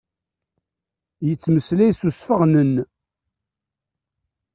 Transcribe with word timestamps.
Yettmeslay 1.27 1.91
s 1.97 2.01
usfeɣnen. 2.09 2.73